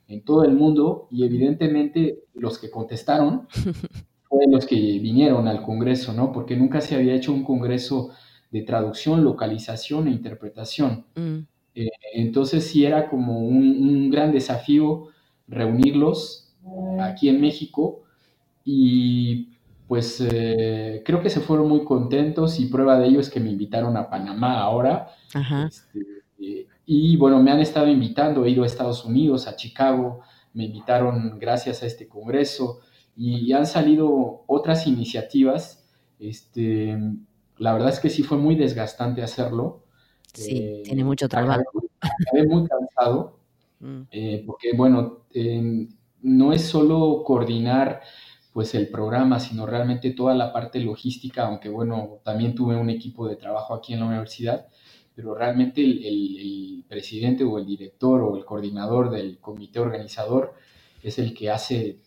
[0.06, 3.46] en todo el mundo y evidentemente los que contestaron
[4.28, 6.32] fueron los que vinieron al Congreso, ¿no?
[6.32, 8.10] Porque nunca se había hecho un Congreso
[8.50, 11.04] de traducción, localización e interpretación.
[11.14, 11.38] Mm.
[11.74, 15.08] Eh, entonces sí era como un, un, gran desafío
[15.46, 16.56] reunirlos
[17.00, 18.04] aquí en México
[18.70, 19.48] y
[19.86, 23.50] pues eh, creo que se fueron muy contentos y prueba de ello es que me
[23.50, 25.08] invitaron a Panamá ahora.
[25.66, 30.20] Este, y bueno, me han estado invitando, he ido a Estados Unidos, a Chicago,
[30.52, 32.80] me invitaron gracias a este congreso
[33.16, 35.88] y, han salido otras iniciativas.
[36.18, 36.94] Este,
[37.56, 39.84] la verdad es que sí fue muy desgastante hacerlo.
[40.34, 41.62] Sí, eh, tiene mucho trabajo.
[42.00, 43.38] Acabé muy cansado,
[43.80, 44.00] mm.
[44.10, 45.24] eh, porque bueno,
[46.20, 48.02] no es solo coordinar
[48.58, 53.28] pues el programa, sino realmente toda la parte logística, aunque bueno, también tuve un equipo
[53.28, 54.66] de trabajo aquí en la universidad,
[55.14, 60.54] pero realmente el, presidente o el director o el coordinador del comité organizador
[61.04, 62.00] es el que hace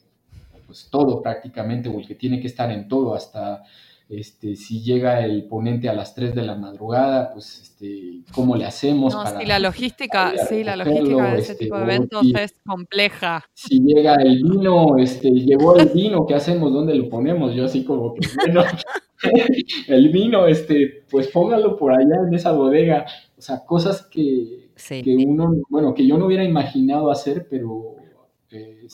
[0.68, 3.64] pues todo prácticamente o el que tiene que estar en todo hasta
[4.12, 8.66] este, si llega el ponente a las 3 de la madrugada, pues, este, ¿cómo le
[8.66, 9.14] hacemos?
[9.14, 13.46] No, sí, la logística, sí, la logística de ese este, tipo de eventos es compleja.
[13.54, 16.74] Si llega el vino, este, llegó el vino, ¿qué hacemos?
[16.74, 17.56] ¿Dónde lo ponemos?
[17.56, 18.64] Yo así como que, bueno,
[19.88, 23.06] el vino, este, pues póngalo por allá en esa bodega.
[23.38, 27.96] O sea, cosas que, que uno, bueno, que yo no hubiera imaginado hacer, pero
[28.50, 28.88] eh,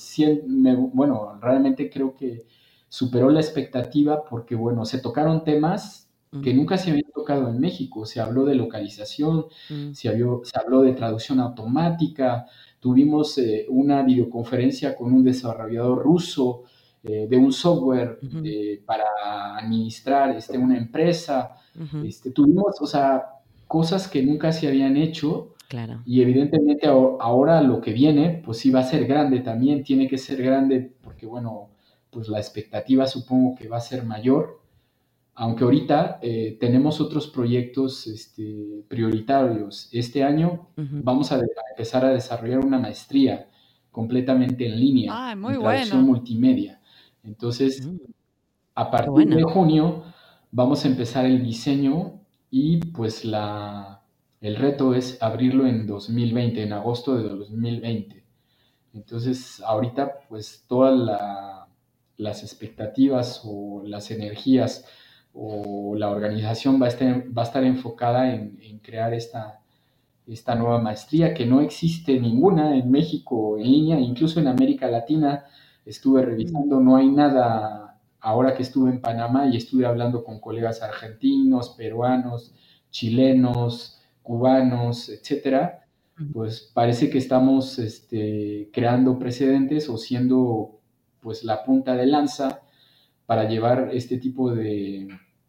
[0.94, 2.46] bueno, realmente creo que
[2.90, 6.08] superó la expectativa porque, bueno, se tocaron temas
[6.44, 8.06] que nunca se habían tocado en México.
[8.06, 9.94] Se habló de localización, mm.
[9.94, 12.46] se, habló, de traducción automática,
[12.80, 16.64] tuvimos eh, una videoconferencia con un desarrollador ruso
[17.04, 21.56] eh, de un software eh, para administrar este, una empresa.
[22.04, 23.24] este, tuvimos, o sea,
[23.68, 25.54] cosas que nunca se habían hecho.
[25.68, 26.02] Claro.
[26.06, 30.18] Y evidentemente ahora lo que viene, pues sí va a ser grande también, tiene que
[30.18, 31.70] ser grande porque, bueno,
[32.12, 34.62] pues la expectativa supongo que va a ser mayor,
[35.36, 39.90] aunque ahorita eh, tenemos otros proyectos este, prioritarios.
[39.92, 41.40] Este año vamos a,
[41.72, 43.50] empezar a desarrollar una maestría
[43.92, 46.82] completamente en línea, ah, muy en traducción multimedia.
[47.24, 47.98] Entonces, mm.
[48.76, 50.04] a partir de junio
[50.52, 54.02] vamos a empezar el diseño y pues la,
[54.42, 58.24] el reto es abrirlo en 2020, en agosto de 2020.
[58.94, 61.57] Entonces, ahorita pues toda la
[62.18, 64.86] las expectativas o las energías
[65.34, 69.60] o la organización va a estar, va a estar enfocada en, crear esta,
[70.26, 75.46] esta nueva maestría que no existe ninguna en México en línea, incluso en América Latina
[75.86, 80.82] estuve revisando, no hay nada ahora que estuve en Panamá y estuve hablando con colegas
[80.82, 82.54] argentinos, peruanos,
[82.90, 85.86] chilenos, cubanos, etcétera,
[86.34, 90.77] pues parece que estamos este, creando precedentes o siendo
[91.22, 92.62] pues la punta de lanza
[93.26, 95.08] para llevar este tipo de,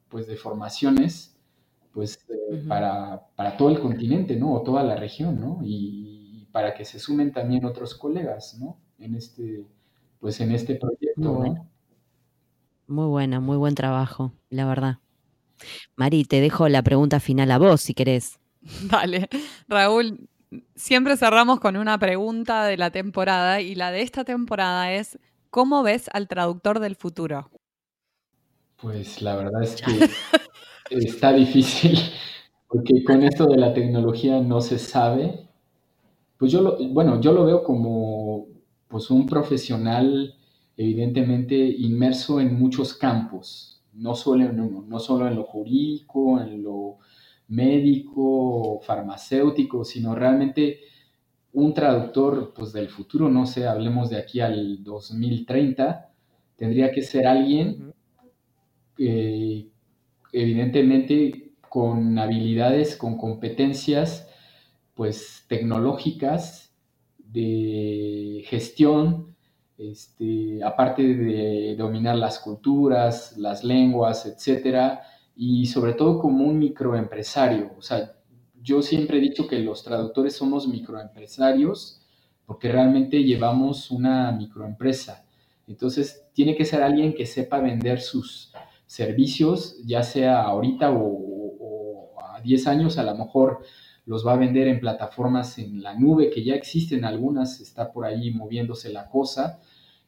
[0.08, 1.38] pues, de formaciones
[1.92, 4.52] pues, eh, para, todo el continente, ¿no?
[4.52, 5.60] O toda la región, ¿no?
[5.64, 8.78] Y, para que se sumen también otros colegas, ¿no?
[8.98, 9.66] En este,
[10.18, 11.54] pues en este proyecto, muy
[12.86, 14.98] Muy buena, muy buen trabajo, la verdad.
[15.96, 18.38] Mari, te dejo la pregunta final a vos, si querés.
[18.90, 19.28] Vale,
[19.68, 20.28] Raúl,
[20.74, 25.18] siempre cerramos con una pregunta de la temporada y la de esta temporada es,
[25.50, 27.50] ¿Cómo ves al traductor del futuro?
[28.80, 30.08] Pues la verdad es que
[30.90, 31.98] está difícil,
[32.68, 35.48] porque con esto de la tecnología no se sabe.
[36.36, 38.46] Pues yo lo, bueno, yo lo veo como
[38.88, 40.34] pues un profesional
[40.76, 46.98] evidentemente inmerso en muchos campos, no solo en, no solo en lo jurídico, en lo
[47.48, 50.80] médico, farmacéutico, sino realmente
[51.58, 56.10] un traductor pues, del futuro, no sé, hablemos de aquí al 2030,
[56.56, 57.94] tendría que ser alguien
[58.98, 59.68] eh,
[60.32, 64.28] evidentemente con habilidades, con competencias
[64.94, 66.74] pues tecnológicas
[67.18, 69.36] de gestión,
[69.76, 75.02] este, aparte de dominar las culturas, las lenguas, etcétera,
[75.36, 77.72] y sobre todo como un microempresario.
[77.78, 78.17] O sea,
[78.68, 82.02] yo siempre he dicho que los traductores somos microempresarios
[82.44, 85.24] porque realmente llevamos una microempresa.
[85.66, 88.52] Entonces, tiene que ser alguien que sepa vender sus
[88.86, 93.60] servicios, ya sea ahorita o, a 10 años, a lo mejor
[94.04, 98.04] los va a vender en plataformas en la nube, que ya existen algunas, está por
[98.04, 99.60] ahí moviéndose la cosa,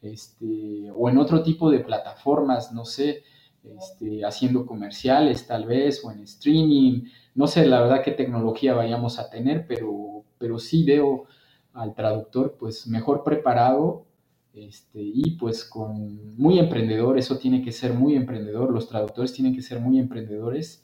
[0.03, 3.23] este, o en otro tipo de plataformas, no sé,
[3.65, 7.05] este, haciendo comerciales tal vez, o en streaming,
[7.35, 11.25] no sé la verdad qué tecnología vayamos a tener, pero, pero sí veo
[11.73, 14.07] al traductor pues mejor preparado
[14.53, 19.55] este, y pues con muy emprendedor, eso tiene que ser muy emprendedor, los traductores tienen
[19.55, 20.83] que ser muy emprendedores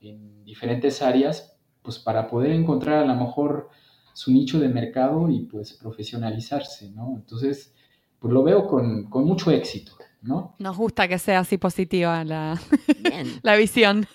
[0.00, 3.68] en diferentes áreas, pues para poder encontrar a lo mejor
[4.14, 7.14] su nicho de mercado y pues profesionalizarse, ¿no?
[7.16, 7.74] Entonces,
[8.18, 9.92] pues lo veo con, mucho éxito,
[10.24, 10.56] ¿no?
[10.58, 12.60] Nos gusta que sea así positiva la,
[13.42, 14.06] la visión.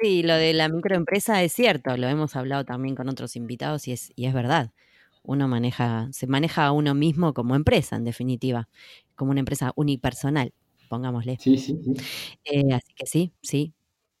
[0.00, 3.92] Sí, lo de la microempresa es cierto, lo hemos hablado también con otros invitados y
[3.92, 4.70] es, y es verdad
[5.24, 8.68] uno maneja, se maneja a uno mismo como empresa, en definitiva,
[9.14, 10.52] como una empresa unipersonal,
[10.88, 11.38] pongámosle.
[11.40, 11.94] Sí, sí, sí.
[12.44, 13.72] Eh, así que sí, sí.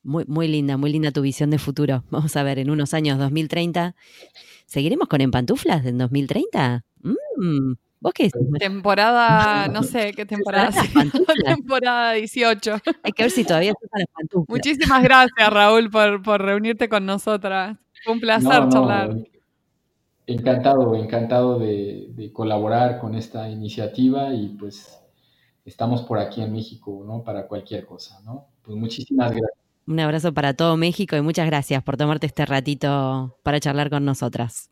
[0.04, 2.04] Muy, muy linda, muy linda tu visión de futuro.
[2.10, 3.96] Vamos a ver, en unos años 2030,
[4.66, 6.84] ¿seguiremos con Empantuflas en 2030?
[7.02, 8.42] Mm, ¿Vos qué decís?
[8.58, 10.70] Temporada, no sé qué temporada.
[11.46, 12.74] temporada 18.
[13.04, 14.48] Hay que ver si todavía se las pantuflas.
[14.48, 17.78] Muchísimas gracias, Raúl, por, por reunirte con nosotras.
[18.04, 19.14] Fue un placer charlar.
[20.26, 24.98] Encantado, encantado de, colaborar con esta iniciativa y pues
[25.64, 27.22] estamos por aquí en México, ¿no?
[27.22, 28.48] Para cualquier cosa, ¿no?
[28.62, 29.58] Pues muchísimas gracias.
[29.86, 34.04] Un abrazo para todo México y muchas gracias por tomarte este ratito para charlar con
[34.04, 34.71] nosotras.